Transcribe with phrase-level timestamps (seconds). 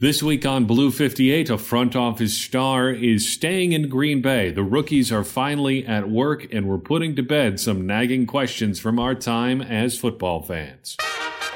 [0.00, 4.50] This week on Blue 58, a front office star is staying in Green Bay.
[4.50, 8.98] The rookies are finally at work, and we're putting to bed some nagging questions from
[8.98, 10.96] our time as football fans.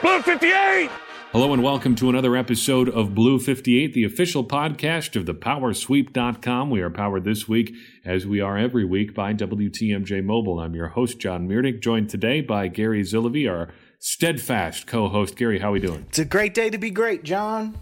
[0.02, 0.90] Blue 58!
[1.32, 6.68] Hello, and welcome to another episode of Blue 58, the official podcast of the Powersweep.com.
[6.68, 7.74] We are powered this week,
[8.04, 10.60] as we are every week, by WTMJ Mobile.
[10.60, 13.70] I'm your host, John Meerdink, joined today by Gary Zillavi, our
[14.00, 15.34] steadfast co host.
[15.34, 16.04] Gary, how are we doing?
[16.10, 17.78] It's a great day to be great, John.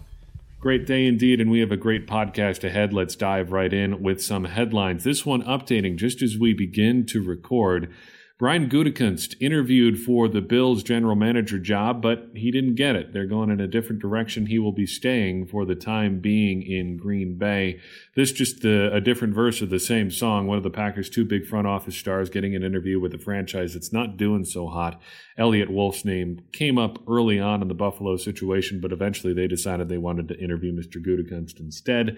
[0.63, 2.93] Great day indeed, and we have a great podcast ahead.
[2.93, 5.03] Let's dive right in with some headlines.
[5.03, 7.93] This one updating just as we begin to record.
[8.43, 13.13] Brian Gutekunst interviewed for the Bills general manager job, but he didn't get it.
[13.13, 14.47] They're going in a different direction.
[14.47, 17.79] He will be staying for the time being in Green Bay.
[18.17, 20.45] This just a, a different verse of the same song.
[20.45, 23.75] One of the Packers' two big front office stars getting an interview with a franchise
[23.75, 25.01] that's not doing so hot.
[25.37, 29.87] Eliot Wolf's name came up early on in the Buffalo situation, but eventually they decided
[29.87, 31.01] they wanted to interview Mr.
[31.01, 32.17] Gutekunst instead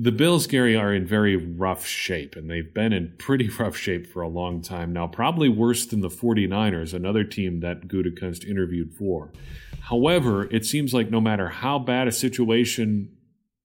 [0.00, 4.06] the Bills, Gary, are in very rough shape, and they've been in pretty rough shape
[4.06, 8.94] for a long time now, probably worse than the 49ers, another team that Gutekunst interviewed
[8.94, 9.32] for.
[9.80, 13.10] However, it seems like no matter how bad a situation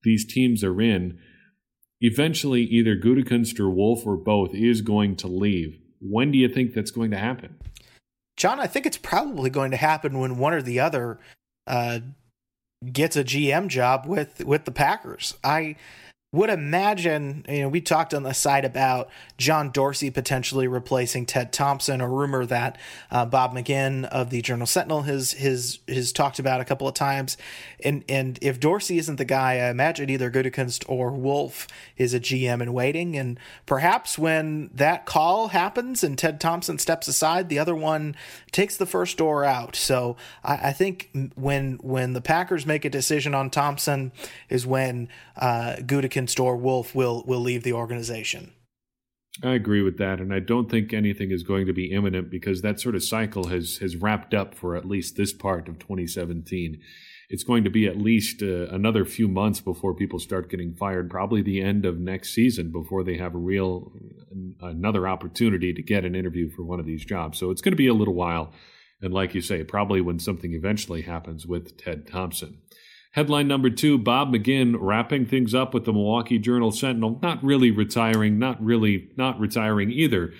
[0.02, 1.18] these teams are in,
[2.00, 5.78] eventually either Gutekunst or Wolf or both is going to leave.
[6.00, 7.56] When do you think that's going to happen?
[8.36, 11.20] John, I think it's probably going to happen when one or the other
[11.66, 12.00] uh,
[12.92, 15.36] gets a GM job with with the Packers.
[15.44, 15.76] I
[16.34, 21.52] would imagine, you know, we talked on the side about John Dorsey potentially replacing Ted
[21.52, 22.76] Thompson, a rumor that
[23.12, 26.94] uh, Bob McGinn of the Journal Sentinel has has has talked about a couple of
[26.94, 27.36] times.
[27.84, 32.20] And and if Dorsey isn't the guy, I imagine either Gutekunst or Wolf is a
[32.20, 33.16] GM in waiting.
[33.16, 38.16] And perhaps when that call happens and Ted Thompson steps aside, the other one
[38.50, 39.76] takes the first door out.
[39.76, 44.10] So I, I think when when the Packers make a decision on Thompson
[44.48, 45.76] is when uh,
[46.26, 48.52] Store Wolf will will leave the organization.
[49.42, 52.62] I agree with that, and I don't think anything is going to be imminent because
[52.62, 56.80] that sort of cycle has has wrapped up for at least this part of 2017.
[57.30, 61.10] It's going to be at least uh, another few months before people start getting fired.
[61.10, 63.92] Probably the end of next season before they have a real
[64.60, 67.38] another opportunity to get an interview for one of these jobs.
[67.38, 68.52] So it's going to be a little while,
[69.00, 72.58] and like you say, probably when something eventually happens with Ted Thompson.
[73.14, 77.20] Headline number two Bob McGinn wrapping things up with the Milwaukee Journal Sentinel.
[77.22, 80.32] Not really retiring, not really not retiring either.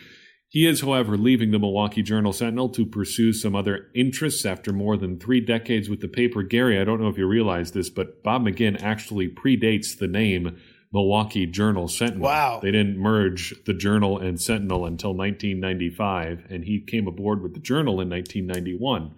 [0.48, 4.96] He is, however, leaving the Milwaukee Journal Sentinel to pursue some other interests after more
[4.96, 6.42] than three decades with the paper.
[6.42, 10.56] Gary, I don't know if you realize this, but Bob McGinn actually predates the name
[10.92, 12.22] Milwaukee Journal Sentinel.
[12.22, 12.58] Wow.
[12.60, 17.60] They didn't merge the Journal and Sentinel until 1995, and he came aboard with the
[17.60, 19.14] Journal in 1991.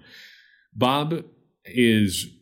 [0.74, 1.24] Bob
[1.64, 2.35] is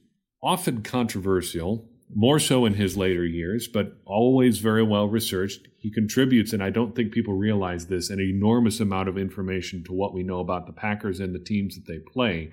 [0.44, 5.66] often controversial, more so in his later years, but always very well researched.
[5.78, 9.92] He contributes, and I don't think people realize this, an enormous amount of information to
[9.92, 12.52] what we know about the Packers and the teams that they play.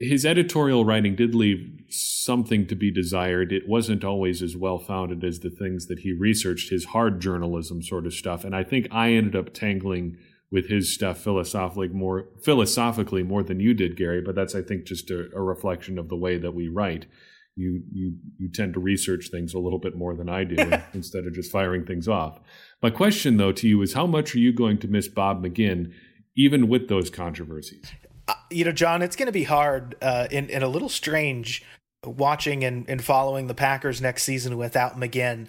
[0.00, 3.52] His editorial writing did leave something to be desired.
[3.52, 7.82] It wasn't always as well founded as the things that he researched, his hard journalism
[7.82, 8.44] sort of stuff.
[8.44, 10.16] And I think I ended up tangling
[10.50, 14.20] with his stuff philosophically more philosophically more than you did, Gary.
[14.20, 17.06] But that's I think just a, a, reflection of the way that we write.
[17.54, 20.56] You you you tend to research things a little bit more than I do
[20.94, 22.40] instead of just firing things off.
[22.82, 25.92] My question though to you is how much are you going to miss Bob McGinn,
[26.36, 27.84] even with those controversies?
[28.26, 31.64] Uh, you know, John, it's going to be hard uh, and, and a little strange
[32.04, 35.48] watching and, and following the Packers next season without McGinn.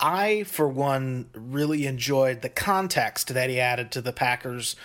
[0.00, 4.76] I, for one, really enjoyed the context that he added to the Packers,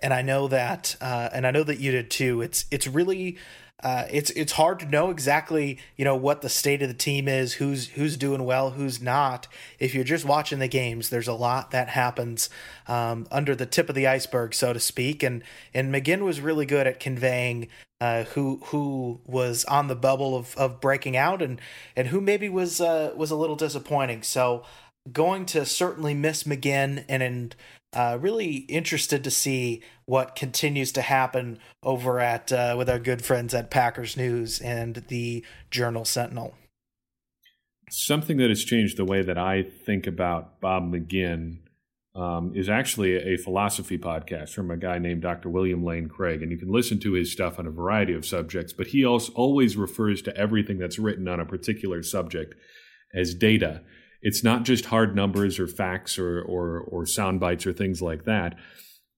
[0.00, 2.42] and I know that, uh, and I know that you did too.
[2.42, 3.38] It's it's really
[3.82, 7.28] uh, it's it's hard to know exactly you know what the state of the team
[7.28, 9.46] is, who's who's doing well, who's not.
[9.78, 12.50] If you're just watching the games, there's a lot that happens
[12.88, 15.22] um, under the tip of the iceberg, so to speak.
[15.22, 17.68] And and McGinn was really good at conveying
[18.00, 21.60] uh, who who was on the bubble of, of breaking out, and
[21.94, 24.22] and who maybe was uh, was a little disappointing.
[24.22, 24.64] So
[25.12, 27.56] going to certainly miss McGinn and and
[27.94, 33.24] uh, really interested to see what continues to happen over at uh, with our good
[33.24, 36.54] friends at Packers News and the Journal Sentinel.
[37.90, 41.60] Something that has changed the way that I think about Bob McGinn
[42.14, 45.48] um, is actually a philosophy podcast from a guy named Dr.
[45.48, 48.74] William Lane Craig, and you can listen to his stuff on a variety of subjects.
[48.74, 52.54] But he also always refers to everything that's written on a particular subject
[53.14, 53.82] as data
[54.20, 58.24] it's not just hard numbers or facts or or, or sound bites or things like
[58.24, 58.56] that.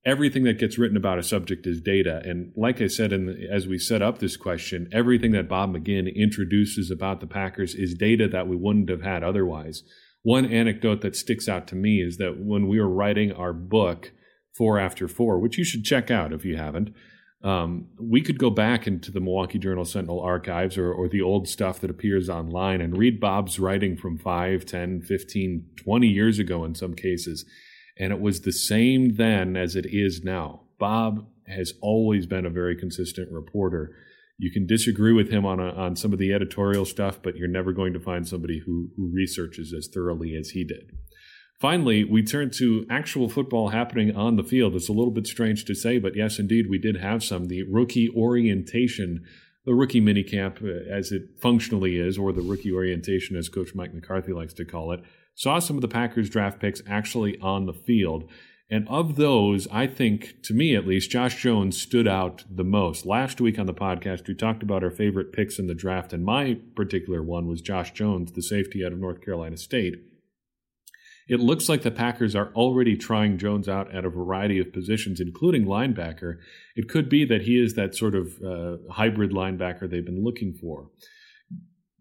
[0.04, 2.22] everything that gets written about a subject is data.
[2.24, 5.74] And like I said, in the, as we set up this question, everything that Bob
[5.74, 9.82] McGinn introduces about the Packers is data that we wouldn't have had otherwise.
[10.22, 14.12] One anecdote that sticks out to me is that when we were writing our book,
[14.56, 16.90] Four After Four, which you should check out if you haven't,
[17.42, 21.48] um, we could go back into the Milwaukee Journal Sentinel archives or, or the old
[21.48, 26.64] stuff that appears online and read Bob's writing from 5, 10, 15, 20 years ago
[26.64, 27.46] in some cases
[28.00, 30.62] and it was the same then as it is now.
[30.78, 33.94] Bob has always been a very consistent reporter.
[34.38, 37.46] You can disagree with him on a, on some of the editorial stuff, but you're
[37.46, 40.92] never going to find somebody who, who researches as thoroughly as he did.
[41.60, 44.74] Finally, we turn to actual football happening on the field.
[44.74, 47.48] It's a little bit strange to say, but yes, indeed, we did have some.
[47.48, 49.26] The rookie orientation,
[49.66, 53.92] the rookie minicamp, uh, as it functionally is, or the rookie orientation, as Coach Mike
[53.92, 55.02] McCarthy likes to call it,
[55.34, 58.24] saw some of the Packers draft picks actually on the field.
[58.70, 63.04] And of those, I think, to me at least, Josh Jones stood out the most.
[63.04, 66.24] Last week on the podcast, we talked about our favorite picks in the draft, and
[66.24, 69.96] my particular one was Josh Jones, the safety out of North Carolina State.
[71.28, 75.20] It looks like the Packers are already trying Jones out at a variety of positions,
[75.20, 76.38] including linebacker.
[76.74, 80.54] It could be that he is that sort of uh, hybrid linebacker they've been looking
[80.60, 80.90] for.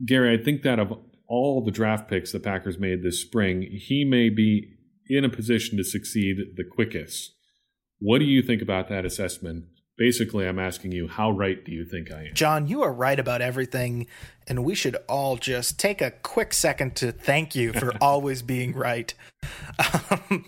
[0.06, 0.94] Gary, I think that of
[1.28, 4.74] all the draft picks the Packers made this spring, he may be
[5.08, 7.36] in a position to succeed the quickest.
[8.00, 9.66] What do you think about that assessment?
[10.00, 12.34] Basically, I'm asking you, how right do you think I am?
[12.34, 14.08] John, you are right about everything,
[14.48, 18.74] and we should all just take a quick second to thank you for always being
[18.74, 19.14] right.
[20.22, 20.46] Um,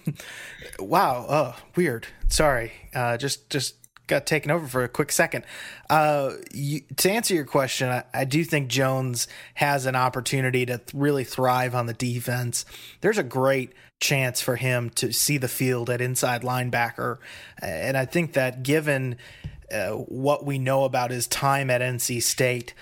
[0.78, 2.06] wow, oh, weird.
[2.28, 2.74] Sorry.
[2.94, 3.76] Uh, just just
[4.12, 5.46] got taken over for a quick second.
[5.90, 10.82] Uh, you, to answer your question, I, I, do think Jones has an opportunity to
[10.94, 12.66] really thrive on the defense.
[13.00, 17.18] There's a great chance for him to see the field at inside linebacker,
[17.62, 19.16] and I think that given
[19.72, 22.74] uh, what we know about his time at NC State,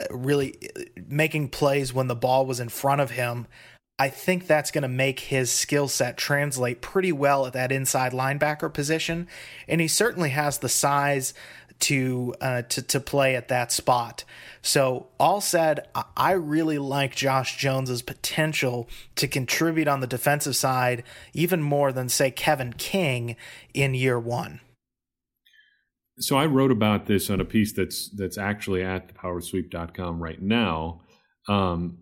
[0.00, 3.46] uh, really uh, making plays when the ball was in front of him
[4.00, 8.12] I think that's going to make his skill set translate pretty well at that inside
[8.12, 9.28] linebacker position,
[9.68, 11.34] and he certainly has the size
[11.80, 14.24] to uh, to to play at that spot.
[14.62, 15.86] So, all said,
[16.16, 21.04] I really like Josh Jones's potential to contribute on the defensive side
[21.34, 23.36] even more than say Kevin King
[23.74, 24.60] in year one.
[26.20, 31.02] So I wrote about this on a piece that's that's actually at thepowersweep.com right now.
[31.48, 31.98] Um,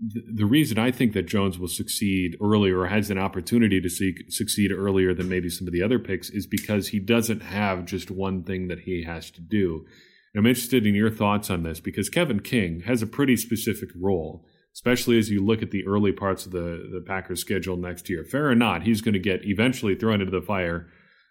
[0.00, 4.72] the reason I think that Jones will succeed earlier or has an opportunity to succeed
[4.72, 8.42] earlier than maybe some of the other picks is because he doesn't have just one
[8.42, 9.86] thing that he has to do.
[10.34, 13.90] And I'm interested in your thoughts on this because Kevin King has a pretty specific
[13.94, 14.44] role,
[14.74, 18.24] especially as you look at the early parts of the, the Packers schedule next year.
[18.24, 20.88] Fair or not, he's going to get eventually thrown into the fire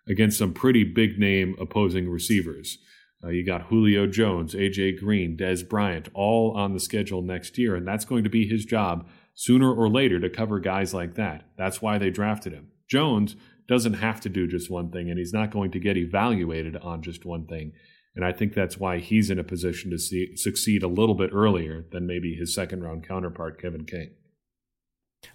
[0.07, 2.77] against some pretty big name opposing receivers.
[3.23, 7.75] Uh, you got Julio Jones, AJ Green, Dez Bryant, all on the schedule next year,
[7.75, 11.45] and that's going to be his job sooner or later to cover guys like that.
[11.57, 12.67] That's why they drafted him.
[12.87, 13.35] Jones
[13.67, 17.01] doesn't have to do just one thing, and he's not going to get evaluated on
[17.01, 17.71] just one thing.
[18.15, 21.31] And I think that's why he's in a position to see, succeed a little bit
[21.33, 24.11] earlier than maybe his second round counterpart, Kevin King.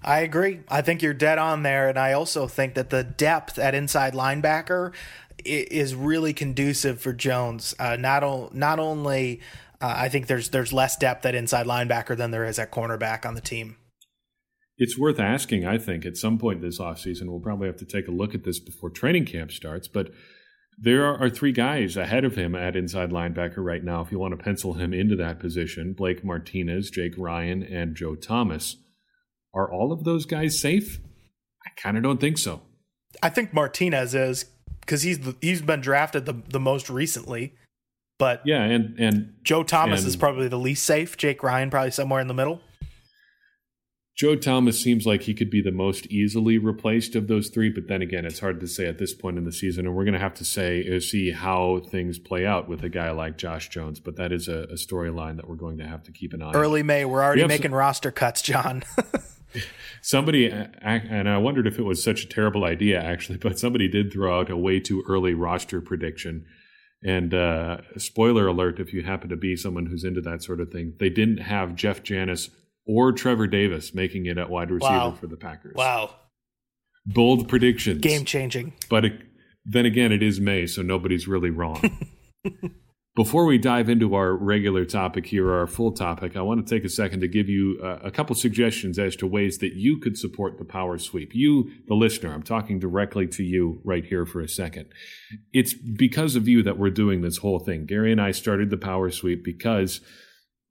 [0.02, 0.60] I agree.
[0.68, 1.88] I think you're dead on there.
[1.88, 4.92] And I also think that the depth at inside linebacker
[5.44, 7.74] is really conducive for Jones.
[7.78, 9.40] Uh, not o- not only
[9.80, 13.24] uh, I think there's there's less depth at inside linebacker than there is at cornerback
[13.24, 13.76] on the team.
[14.76, 17.28] It's worth asking, I think, at some point this offseason.
[17.28, 19.88] We'll probably have to take a look at this before training camp starts.
[19.88, 20.12] But
[20.78, 24.00] there are, are three guys ahead of him at inside linebacker right now.
[24.02, 28.14] If you want to pencil him into that position, Blake Martinez, Jake Ryan, and Joe
[28.14, 28.76] Thomas.
[29.54, 31.00] Are all of those guys safe?
[31.66, 32.62] I kind of don't think so.
[33.22, 34.46] I think Martinez is
[34.80, 37.54] because he's the, he's been drafted the the most recently.
[38.18, 41.16] But yeah, and and Joe Thomas and, is probably the least safe.
[41.16, 42.60] Jake Ryan probably somewhere in the middle.
[44.16, 47.86] Joe Thomas seems like he could be the most easily replaced of those three, but
[47.86, 50.14] then again, it's hard to say at this point in the season, and we're going
[50.14, 53.68] to have to say uh, see how things play out with a guy like Josh
[53.68, 54.00] Jones.
[54.00, 56.46] But that is a, a storyline that we're going to have to keep an eye.
[56.46, 56.64] Early on.
[56.64, 58.82] Early May, we're already we making some, roster cuts, John.
[60.02, 64.12] somebody and I wondered if it was such a terrible idea actually, but somebody did
[64.12, 66.44] throw out a way too early roster prediction.
[67.04, 70.70] And uh, spoiler alert, if you happen to be someone who's into that sort of
[70.70, 72.50] thing, they didn't have Jeff Janis
[72.86, 75.12] or Trevor Davis making it at wide receiver wow.
[75.12, 75.74] for the Packers.
[75.76, 76.16] Wow.
[77.06, 78.00] Bold predictions.
[78.00, 78.72] Game changing.
[78.90, 79.12] But it,
[79.64, 81.98] then again, it is May, so nobody's really wrong.
[83.18, 86.84] Before we dive into our regular topic here, our full topic, I want to take
[86.84, 90.16] a second to give you uh, a couple suggestions as to ways that you could
[90.16, 91.34] support the Power Sweep.
[91.34, 94.86] You, the listener, I'm talking directly to you right here for a second.
[95.52, 97.86] It's because of you that we're doing this whole thing.
[97.86, 100.00] Gary and I started the Power Sweep because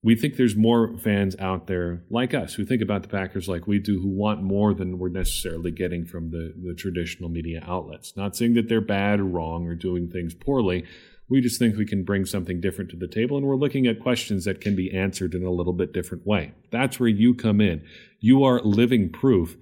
[0.01, 3.67] we think there's more fans out there like us who think about the Packers like
[3.67, 8.15] we do, who want more than we're necessarily getting from the, the traditional media outlets.
[8.15, 10.85] Not saying that they're bad or wrong or doing things poorly
[11.29, 13.99] we just think we can bring something different to the table, and we're looking at
[13.99, 16.53] questions that can be answered in a little bit different way.
[16.71, 17.83] That's where you come in.
[18.19, 19.57] You are living proof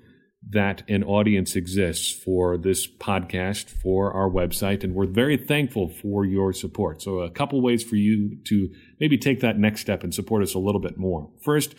[0.48, 6.24] that an audience exists for this podcast, for our website, and we're very thankful for
[6.24, 7.02] your support.
[7.02, 8.70] So, a couple ways for you to
[9.00, 11.32] maybe take that next step and support us a little bit more.
[11.42, 11.74] First,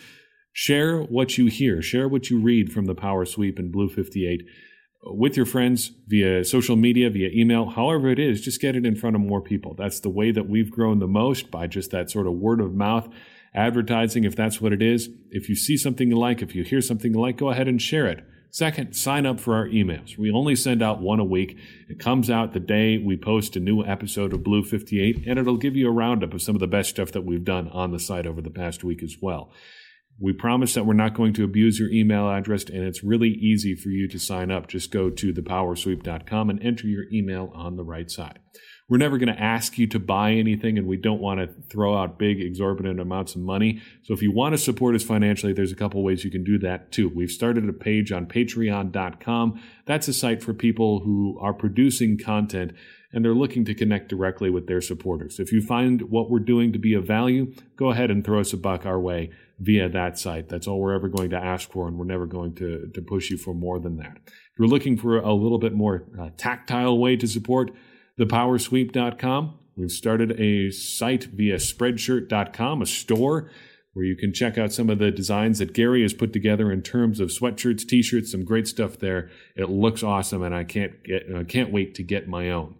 [0.51, 4.41] share what you hear, share what you read from the Power Sweep and Blue 58
[5.13, 8.95] with your friends via social media, via email, however it is, just get it in
[8.95, 9.73] front of more people.
[9.73, 12.73] That's the way that we've grown the most by just that sort of word of
[12.73, 13.07] mouth
[13.53, 15.09] advertising, if that's what it is.
[15.31, 17.81] If you see something you like, if you hear something you like, go ahead and
[17.81, 18.23] share it.
[18.49, 20.17] Second, sign up for our emails.
[20.17, 21.57] We only send out one a week.
[21.89, 25.57] It comes out the day we post a new episode of Blue 58, and it'll
[25.57, 27.99] give you a roundup of some of the best stuff that we've done on the
[27.99, 29.51] site over the past week as well.
[30.19, 33.75] We promise that we're not going to abuse your email address, and it's really easy
[33.75, 34.67] for you to sign up.
[34.67, 38.39] Just go to thepowersweep.com and enter your email on the right side.
[38.89, 41.95] We're never going to ask you to buy anything, and we don't want to throw
[41.95, 43.81] out big, exorbitant amounts of money.
[44.03, 46.57] So if you want to support us financially, there's a couple ways you can do
[46.59, 47.09] that too.
[47.13, 49.61] We've started a page on patreon.com.
[49.85, 52.71] That's a site for people who are producing content
[53.13, 55.39] and they're looking to connect directly with their supporters.
[55.39, 58.51] If you find what we're doing to be of value, go ahead and throw us
[58.51, 60.49] a buck our way via that site.
[60.49, 63.29] That's all we're ever going to ask for, and we're never going to, to push
[63.29, 64.17] you for more than that.
[64.25, 67.71] If you're looking for a little bit more uh, tactile way to support
[68.19, 73.51] thepowersweep.com, we've started a site via spreadshirt.com, a store
[73.93, 76.83] where you can check out some of the designs that Gary has put together in
[76.83, 79.31] terms of sweatshirts, t-shirts, some great stuff there.
[79.55, 82.75] It looks awesome, and I can't get, I can't wait to get my own.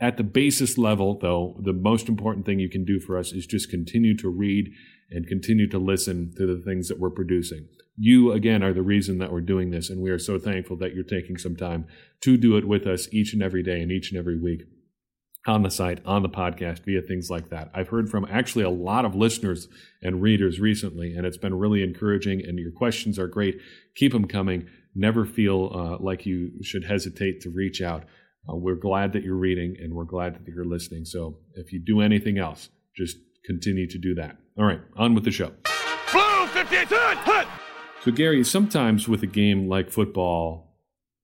[0.00, 3.46] At the basis level, though, the most important thing you can do for us is
[3.46, 4.72] just continue to read
[5.10, 7.66] and continue to listen to the things that we're producing.
[7.96, 10.94] You, again, are the reason that we're doing this, and we are so thankful that
[10.94, 11.86] you're taking some time
[12.20, 14.62] to do it with us each and every day and each and every week
[15.46, 17.70] on the site, on the podcast, via things like that.
[17.74, 19.68] I've heard from actually a lot of listeners
[20.02, 23.58] and readers recently, and it's been really encouraging, and your questions are great.
[23.94, 24.68] Keep them coming.
[24.94, 28.04] Never feel uh, like you should hesitate to reach out.
[28.48, 31.04] Uh, we're glad that you're reading and we're glad that you're listening.
[31.04, 33.16] So if you do anything else, just
[33.48, 34.36] continue to do that.
[34.58, 35.52] All right, on with the show.
[36.12, 36.88] Blue 58,
[38.04, 40.76] So, Gary, sometimes with a game like football,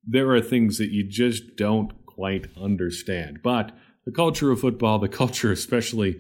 [0.03, 3.41] there are things that you just don't quite understand.
[3.43, 3.73] But
[4.07, 6.19] the culture of football, the culture especially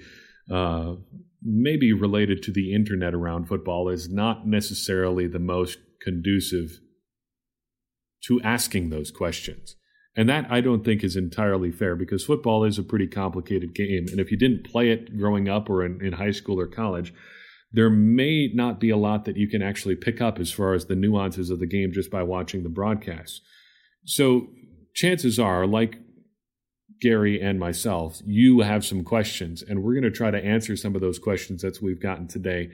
[0.50, 0.96] uh,
[1.42, 6.80] maybe related to the internet around football, is not necessarily the most conducive
[8.26, 9.76] to asking those questions.
[10.16, 14.06] And that I don't think is entirely fair because football is a pretty complicated game.
[14.10, 17.12] And if you didn't play it growing up or in, in, high school or college,
[17.72, 20.86] there may not be a lot that you can actually pick up as far as
[20.86, 23.42] the nuances of the game just by watching the broadcast.
[24.04, 24.48] So
[24.94, 25.98] chances are, like
[27.00, 30.94] Gary and myself, you have some questions, and we're going to try to answer some
[30.94, 32.70] of those questions that we've gotten today.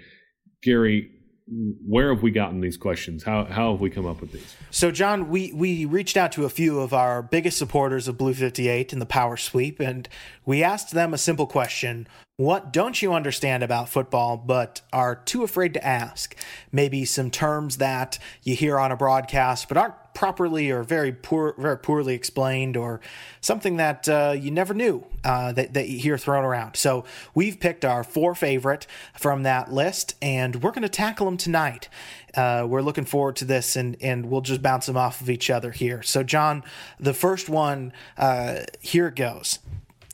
[0.62, 1.10] Gary,
[1.50, 3.24] where have we gotten these questions?
[3.24, 4.56] How how have we come up with these?
[4.70, 8.34] So, John, we we reached out to a few of our biggest supporters of Blue
[8.34, 10.08] Fifty Eight and the Power Sweep, and
[10.46, 15.42] we asked them a simple question: What don't you understand about football, but are too
[15.42, 16.36] afraid to ask?
[16.70, 21.54] Maybe some terms that you hear on a broadcast, but aren't properly or very poor,
[21.58, 23.00] very poorly explained, or
[23.40, 26.76] something that uh, you never knew uh, that, that you hear thrown around.
[26.76, 28.86] So we've picked our four favorite
[29.18, 31.88] from that list, and we're going to tackle them tonight.
[32.34, 35.50] Uh, we're looking forward to this, and and we'll just bounce them off of each
[35.50, 36.02] other here.
[36.02, 36.62] So, John,
[36.98, 39.58] the first one, uh, here it goes.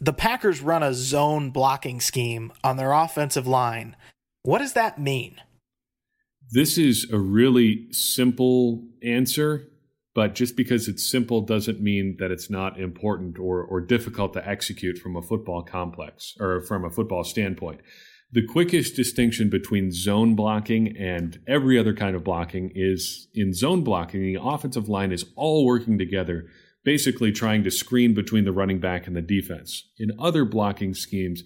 [0.01, 3.97] The Packers run a zone blocking scheme on their offensive line.
[4.43, 5.41] What does that mean?
[6.51, 9.69] This is a really simple answer
[10.17, 14.49] but just because it's simple doesn't mean that it's not important or, or difficult to
[14.49, 17.83] execute from a football complex or from a football standpoint.
[18.33, 23.85] The quickest distinction between zone blocking and every other kind of blocking is in zone
[23.85, 26.47] blocking, the offensive line is all working together,
[26.83, 29.85] basically trying to screen between the running back and the defense.
[29.99, 31.43] In other blocking schemes,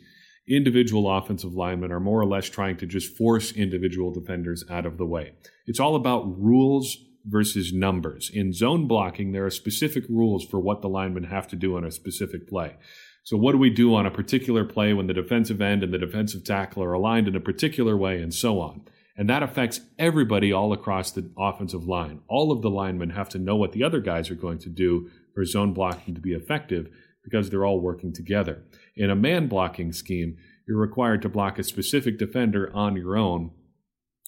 [0.49, 4.97] individual offensive linemen are more or less trying to just force individual defenders out of
[4.97, 5.33] the way.
[5.67, 8.31] It's all about rules versus numbers.
[8.33, 11.85] In zone blocking, there are specific rules for what the linemen have to do on
[11.85, 12.77] a specific play.
[13.23, 15.99] So, what do we do on a particular play when the defensive end and the
[15.99, 18.83] defensive tackle are aligned in a particular way, and so on?
[19.17, 22.21] And that affects everybody all across the offensive line.
[22.29, 25.11] All of the linemen have to know what the other guys are going to do
[25.35, 26.89] for zone blocking to be effective
[27.23, 28.63] because they're all working together.
[28.97, 33.51] In a man blocking scheme, you're required to block a specific defender on your own,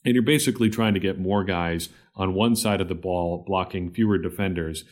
[0.04, 3.90] and you're basically trying to get more guys on one side of the ball blocking
[3.90, 4.85] fewer defenders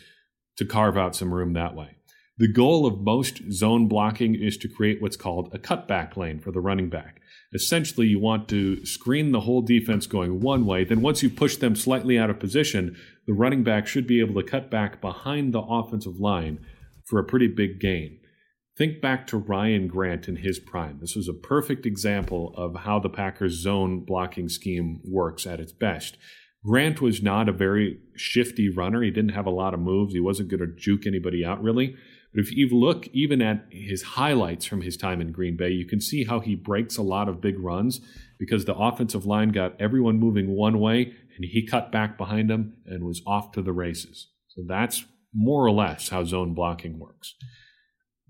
[0.56, 1.96] to carve out some room that way.
[2.38, 6.50] The goal of most zone blocking is to create what's called a cutback lane for
[6.50, 7.20] the running back.
[7.52, 10.84] Essentially, you want to screen the whole defense going one way.
[10.84, 14.40] Then, once you push them slightly out of position, the running back should be able
[14.40, 16.64] to cut back behind the offensive line
[17.04, 18.19] for a pretty big gain.
[18.80, 21.00] Think back to Ryan Grant in his prime.
[21.02, 25.70] This was a perfect example of how the Packers' zone blocking scheme works at its
[25.70, 26.16] best.
[26.64, 29.02] Grant was not a very shifty runner.
[29.02, 30.14] He didn't have a lot of moves.
[30.14, 31.94] He wasn't going to juke anybody out, really.
[32.32, 35.84] But if you look even at his highlights from his time in Green Bay, you
[35.86, 38.00] can see how he breaks a lot of big runs
[38.38, 42.78] because the offensive line got everyone moving one way and he cut back behind them
[42.86, 44.28] and was off to the races.
[44.48, 47.34] So that's more or less how zone blocking works.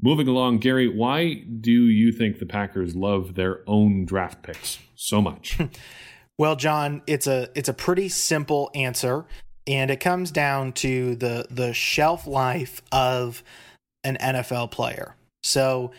[0.03, 5.21] Moving along, Gary, why do you think the Packers love their own draft picks so
[5.21, 5.59] much?
[6.39, 9.27] well, John, it's a it's a pretty simple answer,
[9.67, 13.43] and it comes down to the the shelf life of
[14.03, 15.17] an NFL player.
[15.43, 15.93] So,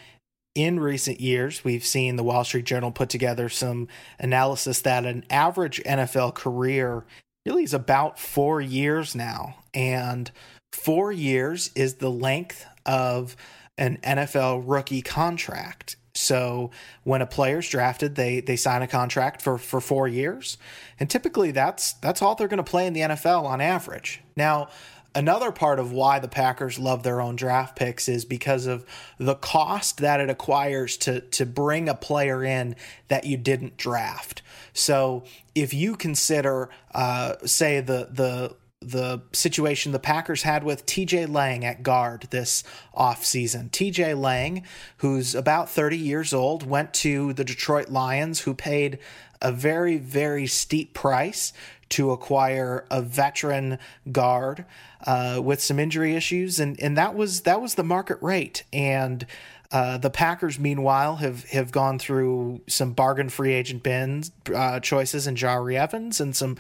[0.56, 3.88] in recent years, we've seen the Wall Street Journal put together some
[4.20, 7.06] analysis that an average NFL career
[7.46, 9.56] really is about four years now.
[9.74, 10.32] And
[10.74, 13.36] four years is the length of
[13.82, 15.96] an NFL rookie contract.
[16.14, 16.70] So
[17.04, 20.58] when a player's drafted, they they sign a contract for for 4 years.
[21.00, 24.22] And typically that's that's all they're going to play in the NFL on average.
[24.36, 24.70] Now,
[25.14, 28.86] Another part of why the Packers love their own draft picks is because of
[29.18, 32.78] the cost that it acquires to to bring a player in
[33.10, 34.42] that you didn't draft.
[34.72, 41.32] So if you consider, uh, say the the the situation the Packers had with TJ
[41.32, 42.64] Lang at guard this
[42.96, 43.70] offseason.
[43.70, 44.64] TJ Lang,
[44.98, 48.98] who's about 30 years old, went to the Detroit Lions, who paid
[49.42, 51.54] a very, very steep price
[51.90, 53.78] to acquire a veteran
[54.12, 54.66] guard
[55.06, 58.64] uh, with some injury issues, and and that was that was the market rate.
[58.72, 59.26] And
[59.72, 65.28] uh, the Packers, meanwhile, have have gone through some bargain free agent bins uh, choices
[65.28, 66.58] in Jahri Evans and some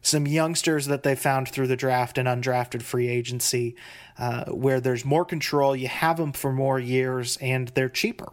[0.00, 3.74] some youngsters that they found through the draft and undrafted free agency,
[4.18, 5.76] uh, where there's more control.
[5.76, 8.32] You have them for more years, and they're cheaper.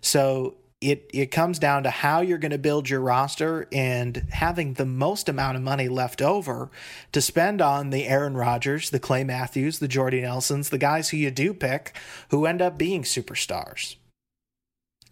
[0.00, 4.74] So it it comes down to how you're going to build your roster and having
[4.74, 6.70] the most amount of money left over
[7.12, 11.16] to spend on the Aaron Rodgers, the Clay Matthews, the Jordy Nelsons, the guys who
[11.16, 11.96] you do pick
[12.30, 13.96] who end up being superstars.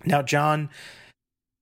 [0.05, 0.71] Now, John,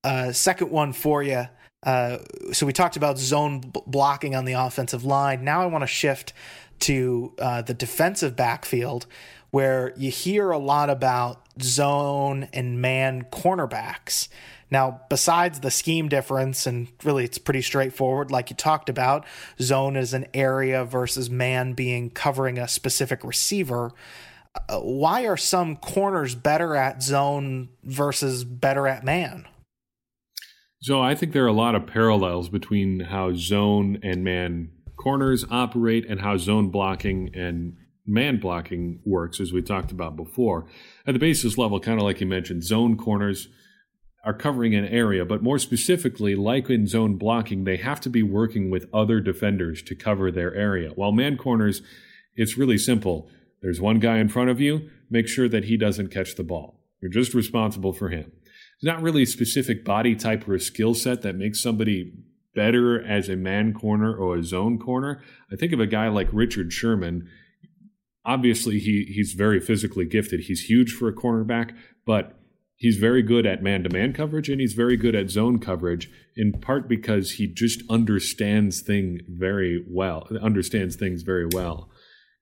[0.03, 1.47] uh, second one for you.
[1.83, 2.17] Uh,
[2.51, 5.43] so we talked about zone b- blocking on the offensive line.
[5.43, 6.33] Now I want to shift
[6.79, 9.05] to uh, the defensive backfield
[9.51, 14.27] where you hear a lot about zone and man cornerbacks.
[14.71, 19.25] Now, besides the scheme difference, and really it's pretty straightforward, like you talked about,
[19.59, 23.91] zone is an area versus man being covering a specific receiver.
[24.67, 29.47] Uh, why are some corners better at zone versus better at man?
[30.81, 35.45] So I think there are a lot of parallels between how zone and man corners
[35.49, 37.75] operate and how zone blocking and
[38.09, 40.65] man blocking works, as we talked about before.
[41.05, 43.47] At the basis level, kind of like you mentioned, zone corners
[44.25, 48.23] are covering an area, but more specifically, like in zone blocking, they have to be
[48.23, 50.91] working with other defenders to cover their area.
[50.95, 51.81] While man corners,
[52.35, 53.29] it's really simple.
[53.61, 56.81] There's one guy in front of you, make sure that he doesn't catch the ball.
[57.01, 58.31] You're just responsible for him.
[58.75, 62.13] It's not really a specific body type or a skill set that makes somebody
[62.55, 65.21] better as a man corner or a zone corner.
[65.51, 67.29] I think of a guy like Richard Sherman
[68.29, 70.41] obviously he he's very physically gifted.
[70.41, 72.35] He's huge for a cornerback, but
[72.75, 76.87] he's very good at man-to-man coverage and he's very good at zone coverage in part
[76.87, 81.89] because he just understands thing very well understands things very well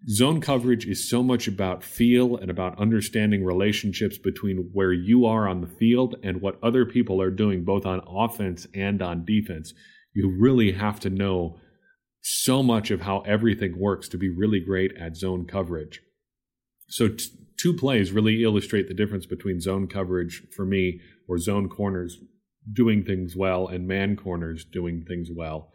[0.09, 5.47] zone coverage is so much about feel and about understanding relationships between where you are
[5.47, 9.73] on the field and what other people are doing both on offense and on defense
[10.13, 11.59] you really have to know
[12.29, 16.01] so much of how everything works to be really great at zone coverage.
[16.89, 21.69] So, t- two plays really illustrate the difference between zone coverage for me, or zone
[21.69, 22.19] corners
[22.71, 25.71] doing things well, and man corners doing things well.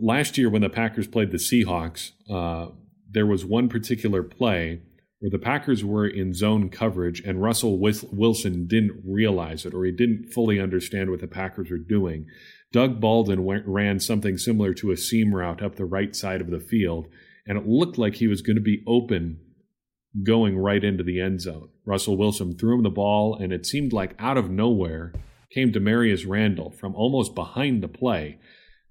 [0.00, 2.72] Last year, when the Packers played the Seahawks, uh,
[3.10, 4.80] there was one particular play
[5.22, 9.92] where the Packers were in zone coverage and Russell Wilson didn't realize it or he
[9.92, 12.26] didn't fully understand what the Packers were doing.
[12.72, 16.50] Doug Baldwin went, ran something similar to a seam route up the right side of
[16.50, 17.06] the field,
[17.46, 19.38] and it looked like he was going to be open
[20.24, 21.68] going right into the end zone.
[21.84, 25.12] Russell Wilson threw him the ball, and it seemed like out of nowhere
[25.54, 28.40] came Damarious Randall from almost behind the play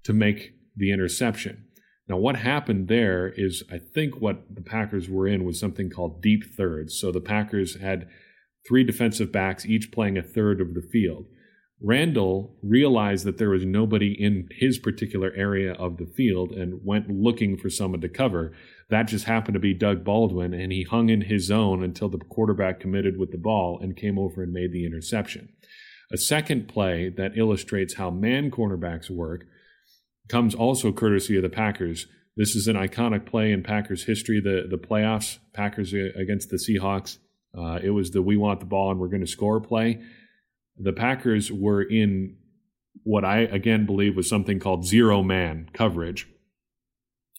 [0.04, 1.66] to make the interception.
[2.12, 6.20] Now, what happened there is I think what the Packers were in was something called
[6.20, 6.94] deep thirds.
[7.00, 8.06] So the Packers had
[8.68, 11.24] three defensive backs, each playing a third of the field.
[11.82, 17.08] Randall realized that there was nobody in his particular area of the field and went
[17.08, 18.52] looking for someone to cover.
[18.90, 22.18] That just happened to be Doug Baldwin, and he hung in his zone until the
[22.18, 25.48] quarterback committed with the ball and came over and made the interception.
[26.12, 29.46] A second play that illustrates how man cornerbacks work
[30.28, 32.06] comes also courtesy of the Packers.
[32.36, 37.18] This is an iconic play in Packers history, the, the playoffs, Packers against the Seahawks.
[37.56, 40.00] Uh, it was the we want the ball and we're going to score play.
[40.78, 42.36] The Packers were in
[43.04, 46.28] what I again believe was something called zero man coverage,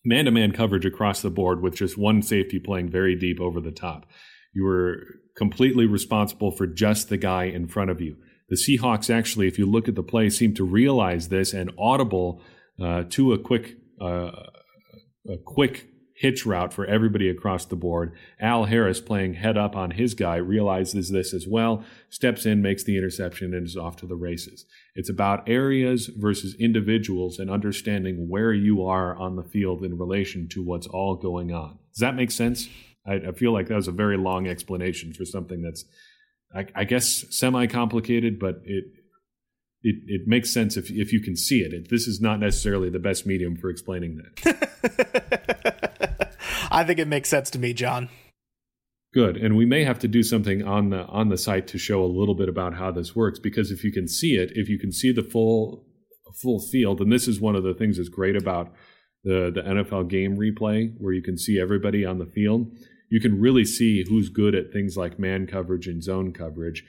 [0.06, 3.60] man to man coverage across the board with just one safety playing very deep over
[3.60, 4.06] the top.
[4.54, 5.04] You were
[5.36, 8.17] completely responsible for just the guy in front of you.
[8.50, 12.41] The Seahawks actually, if you look at the play, seem to realize this and audible
[12.82, 14.32] uh, to a quick uh,
[15.30, 18.14] a quick hitch route for everybody across the board.
[18.40, 22.84] Al Harris playing head up on his guy realizes this as well, steps in, makes
[22.84, 24.66] the interception, and is off to the races.
[24.96, 30.48] It's about areas versus individuals and understanding where you are on the field in relation
[30.50, 31.80] to what's all going on.
[31.92, 32.70] Does that make sense?
[33.06, 35.84] I, I feel like that was a very long explanation for something that's,
[36.56, 38.86] I, I guess, semi complicated, but it
[39.84, 41.74] it, it makes sense if, if you can see it.
[41.74, 41.89] it.
[41.89, 46.36] This is not necessarily the best medium for explaining that.
[46.72, 48.10] I think it makes sense to me, John.
[49.13, 52.04] Good, and we may have to do something on the on the site to show
[52.04, 54.80] a little bit about how this works because if you can see it, if you
[54.80, 55.86] can see the full
[56.41, 58.74] full field, and this is one of the things that's great about
[59.24, 62.72] the the NFL game replay, where you can see everybody on the field.
[63.12, 66.84] You can really see who's good at things like man coverage and zone coverage.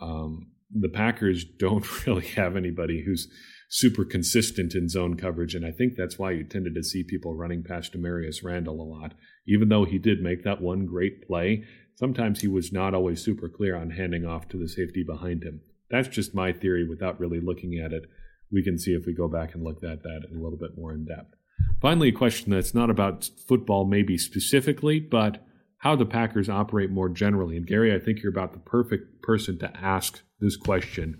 [0.00, 3.28] Um, the Packers don't really have anybody who's
[3.70, 7.34] super consistent in zone coverage, and I think that's why you tended to see people
[7.34, 9.14] running past Damarious Randall a lot.
[9.46, 11.64] Even though he did make that one great play,
[11.96, 15.60] sometimes he was not always super clear on handing off to the safety behind him.
[15.90, 18.04] That's just my theory without really looking at it.
[18.50, 20.92] We can see if we go back and look at that a little bit more
[20.92, 21.34] in depth.
[21.80, 25.44] Finally, a question that's not about football, maybe specifically, but
[25.78, 27.56] how the Packers operate more generally.
[27.56, 31.18] And Gary, I think you're about the perfect person to ask this question.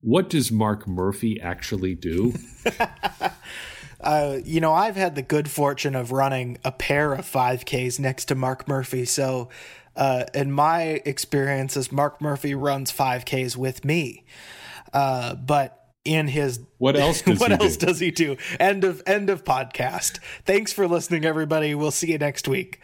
[0.00, 2.34] What does Mark Murphy actually do?
[4.00, 8.26] uh, you know, I've had the good fortune of running a pair of 5Ks next
[8.26, 9.04] to Mark Murphy.
[9.04, 9.48] So,
[9.96, 14.24] uh, in my experiences, Mark Murphy runs 5Ks with me.
[14.92, 15.75] Uh, but
[16.06, 17.86] in his what else does what he else do?
[17.86, 18.36] does he do?
[18.60, 20.18] End of end of podcast.
[20.44, 21.74] Thanks for listening everybody.
[21.74, 22.80] We'll see you next week.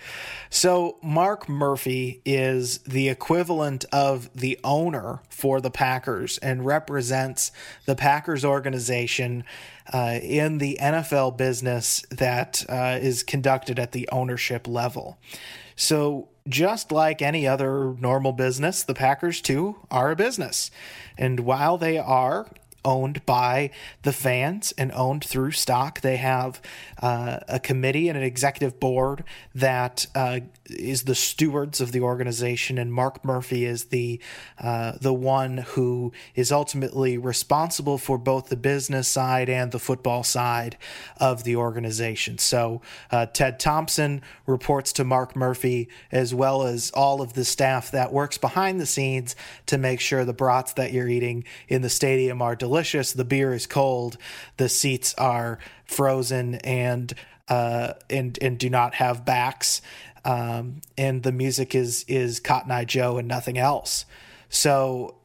[0.51, 7.53] So mark murphy is the equivalent of the owner for the packers and represents
[7.87, 9.45] the packers organization
[9.93, 15.19] uh, in the nfl business that uh, is conducted at the ownership level.
[15.75, 20.71] So just like any other normal business, the Packers too are a business.
[21.17, 22.49] And while they are
[22.85, 23.71] owned by
[24.03, 26.01] the fans and owned through stock.
[26.01, 26.61] They have
[27.01, 32.79] uh, a committee and an executive board that uh, is the stewards of the organization,
[32.79, 34.21] and Mark Murphy is the
[34.59, 40.23] uh, the one who is ultimately responsible for both the business side and the football
[40.23, 40.77] side
[41.19, 42.39] of the organization.
[42.39, 47.91] So uh, Ted Thompson reports to Mark Murphy as well as all of the staff
[47.91, 51.91] that works behind the scenes to make sure the brats that you're eating in the
[51.91, 52.72] stadium are delicious,
[53.13, 54.17] the beer is cold,
[54.57, 57.13] the seats are frozen and
[57.49, 59.83] uh, and and do not have backs.
[60.25, 64.07] Um, and the music is is Cotton Eye Joe and nothing else.
[64.49, 65.17] So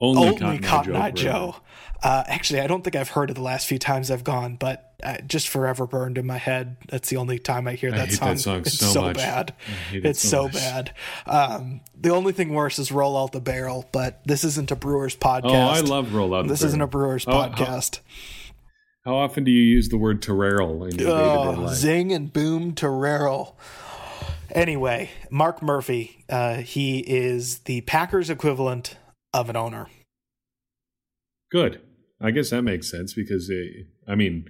[0.00, 1.56] only, only Cotton, Cotton Eye Joe.
[2.02, 4.94] Uh, actually, I don't think I've heard it the last few times I've gone, but
[5.02, 6.76] uh, just forever burned in my head.
[6.88, 8.28] That's the only time I hear that I song.
[8.28, 9.54] That song it's so, so bad.
[9.92, 10.94] It it's so, so bad.
[11.26, 15.14] Um, the only thing worse is Roll Out the Barrel, but this isn't a Brewers
[15.14, 15.44] podcast.
[15.44, 16.48] Oh, I love Roll Out.
[16.48, 18.00] This isn't a Brewers oh, podcast.
[19.04, 21.76] How, how, often do you use the word Terrell in your oh, day-to-day life?
[21.76, 23.58] Zing and boom Terrell.
[24.52, 28.96] Anyway, Mark Murphy, uh, he is the Packers equivalent
[29.32, 29.88] of an owner.
[31.50, 31.80] Good.
[32.20, 34.46] I guess that makes sense because, uh, I mean,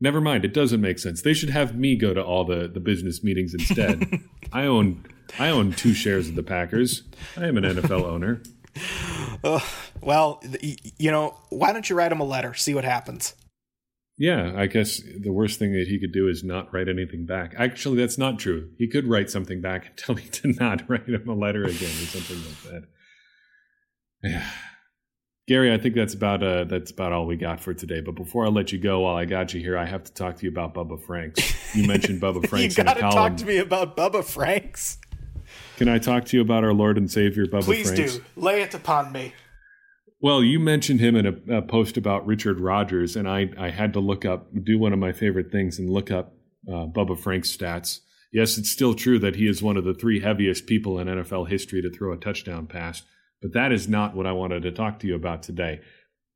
[0.00, 0.44] never mind.
[0.44, 1.22] It doesn't make sense.
[1.22, 4.20] They should have me go to all the, the business meetings instead.
[4.52, 5.04] I own
[5.38, 7.02] I own two shares of the Packers.
[7.36, 8.42] I am an NFL owner.
[9.44, 9.60] Uh,
[10.00, 10.42] well,
[10.98, 12.52] you know, why don't you write him a letter?
[12.54, 13.34] See what happens.
[14.18, 17.54] Yeah, I guess the worst thing that he could do is not write anything back.
[17.58, 18.70] Actually, that's not true.
[18.78, 21.90] He could write something back and tell me to not write him a letter again
[21.90, 22.88] or something like that.
[24.26, 24.46] Yeah.
[25.48, 28.00] Gary, I think that's about uh, that's about all we got for today.
[28.00, 30.36] But before I let you go, while I got you here, I have to talk
[30.38, 31.74] to you about Bubba Franks.
[31.74, 32.76] You mentioned Bubba Franks.
[32.76, 34.98] you got to talk to me about Bubba Franks.
[35.76, 38.16] Can I talk to you about our Lord and Savior, Bubba Please Franks?
[38.16, 38.24] do.
[38.34, 39.34] Lay it upon me.
[40.20, 43.92] Well, you mentioned him in a, a, post about Richard Rodgers, and I, I had
[43.92, 46.32] to look up, do one of my favorite things, and look up
[46.68, 48.00] uh, Bubba Frank's stats.
[48.32, 51.48] Yes, it's still true that he is one of the three heaviest people in NFL
[51.48, 53.02] history to throw a touchdown pass.
[53.42, 55.80] But that is not what I wanted to talk to you about today.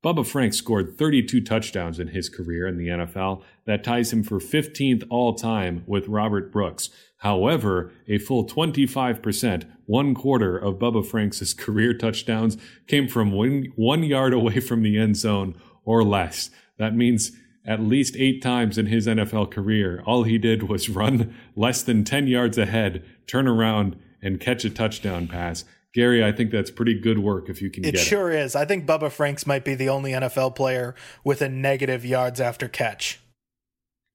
[0.03, 3.43] Bubba Frank scored 32 touchdowns in his career in the NFL.
[3.67, 6.89] That ties him for 15th all time with Robert Brooks.
[7.19, 14.03] However, a full 25%, one quarter of Bubba Franks' career touchdowns came from one, one
[14.03, 16.49] yard away from the end zone or less.
[16.79, 17.33] That means
[17.67, 22.05] at least eight times in his NFL career, all he did was run less than
[22.05, 25.65] 10 yards ahead, turn around, and catch a touchdown pass.
[25.95, 28.41] Gary, I think that's pretty good work if you can get it sure it.
[28.41, 28.55] is.
[28.55, 32.69] I think Bubba Franks might be the only NFL player with a negative yards after
[32.69, 33.21] catch.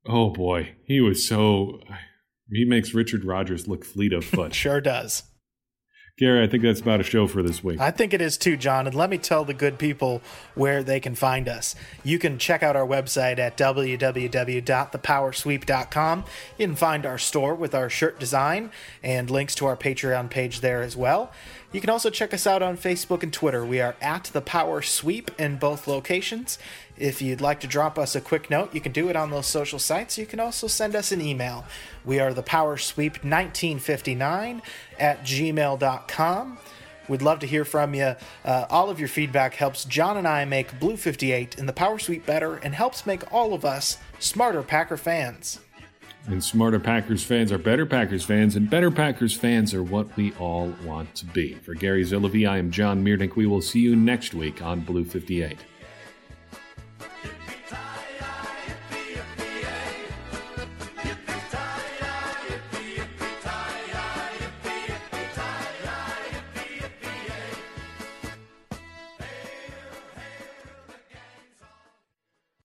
[0.08, 1.82] Oh boy, he was so
[2.52, 4.54] he makes Richard Rodgers look fleet of foot.
[4.54, 5.24] sure does.
[6.18, 7.78] Gary, I think that's about a show for this week.
[7.82, 8.88] I think it is too, John.
[8.88, 10.22] And let me tell the good people
[10.54, 11.76] where they can find us.
[12.06, 16.24] You can check out our website at www.thepowersweep.com.
[16.58, 18.72] You can find our store with our shirt design
[19.04, 21.34] and links to our Patreon page there as well.
[21.76, 23.66] You can also check us out on Facebook and Twitter.
[23.66, 26.58] We are at The Power Sweep in both locations.
[26.96, 29.46] If you'd like to drop us a quick note, you can do it on those
[29.46, 30.18] social sites.
[30.18, 31.66] You can also send us an email.
[32.06, 34.62] We are the Power Sweep 1959
[34.98, 36.58] at gmail.com.
[37.10, 38.16] We'd love to hear from you.
[38.46, 42.00] Uh, all of your feedback helps John and I make Blue 58 and the Power
[42.00, 45.60] Sweep better and helps make all of us smarter Packer fans.
[46.28, 50.34] And smarter Packers fans are better Packers fans, and better Packers fans are what we
[50.40, 51.54] all want to be.
[51.54, 53.36] For Gary Zillavi, I am John Meerdink.
[53.36, 55.58] We will see you next week on Blue 58.